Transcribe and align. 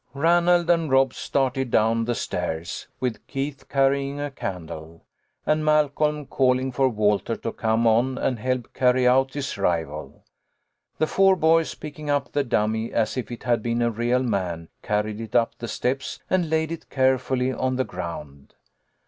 Ranald 0.15 0.67
and 0.67 0.89
Rob 0.91 1.13
started 1.13 1.69
down 1.69 2.05
the 2.05 2.15
stairs, 2.15 2.87
with 2.99 3.27
Keith 3.27 3.69
carrying 3.69 4.19
a 4.19 4.31
candle, 4.31 5.03
and 5.45 5.63
Malcolm 5.63 6.25
calling 6.25 6.71
for 6.71 6.89
Walter 6.89 7.35
to 7.35 7.51
come 7.51 7.85
on 7.85 8.17
and 8.17 8.39
help 8.39 8.73
carry 8.73 9.07
out 9.07 9.35
his 9.35 9.59
rival. 9.59 10.23
The 10.97 11.05
four 11.05 11.35
boys, 11.35 11.75
picking 11.75 12.09
up 12.09 12.31
the 12.31 12.43
dummy 12.43 12.91
as 12.91 13.15
if 13.15 13.31
it 13.31 13.43
had 13.43 13.61
been 13.61 13.83
a 13.83 13.91
real 13.91 14.23
man, 14.23 14.69
carried 14.81 15.21
it 15.21 15.35
up 15.35 15.53
the 15.59 15.67
steps 15.67 16.19
and 16.31 16.49
laid 16.49 16.71
it 16.71 16.89
carefully 16.89 17.53
on 17.53 17.75
the 17.75 17.85
ground. 17.85 18.55